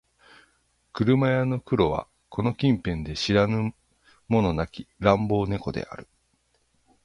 [0.93, 3.75] 車屋の黒はこの近辺で知らぬ
[4.29, 6.07] 者なき乱暴猫である